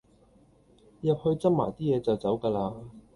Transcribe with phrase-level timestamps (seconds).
[1.01, 2.73] 入去執埋啲嘢就走架喇